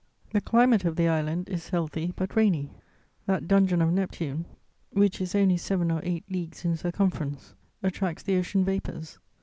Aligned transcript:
The 0.31 0.41
climate 0.41 0.83
of 0.83 0.95
the 0.95 1.07
island 1.07 1.47
is 1.47 1.69
healthy 1.69 2.11
but 2.15 2.35
rainy: 2.35 2.71
that 3.27 3.47
dungeon 3.47 3.83
of 3.83 3.93
Neptune, 3.93 4.47
which 4.89 5.21
is 5.21 5.35
only 5.35 5.57
seven 5.57 5.91
or 5.91 5.99
eight 6.03 6.23
leagues 6.27 6.65
in 6.65 6.75
circumference, 6.75 7.53
attracts 7.83 8.23
the 8.23 8.37
ocean 8.37 8.65
vapours. 8.65 9.19